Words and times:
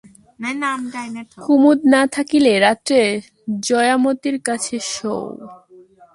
কুমুদ 1.43 1.79
না 1.93 2.01
থাকিলে 2.15 2.53
রাত্রে 2.59 3.01
জয়া 3.61 3.95
মতির 4.03 4.37
কাছে 4.47 4.75
শোয়। 4.93 5.37